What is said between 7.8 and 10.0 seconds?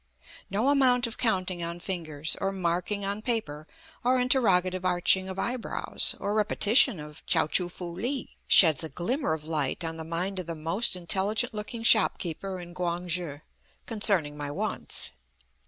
li" sheds a glimmer of light on